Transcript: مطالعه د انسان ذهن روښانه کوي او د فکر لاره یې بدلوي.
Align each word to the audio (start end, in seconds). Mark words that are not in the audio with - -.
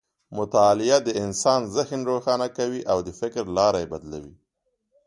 مطالعه 0.37 0.97
د 1.03 1.09
انسان 1.23 1.61
ذهن 1.75 1.99
روښانه 2.11 2.47
کوي 2.57 2.81
او 2.91 2.97
د 3.07 3.09
فکر 3.19 3.43
لاره 3.57 3.79
یې 3.83 3.87
بدلوي. 3.93 4.35